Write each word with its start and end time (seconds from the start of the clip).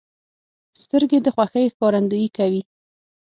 سترګې 0.81 1.19
د 1.21 1.27
خوښۍ 1.35 1.65
ښکارندویي 1.73 2.29
کوي 2.37 2.61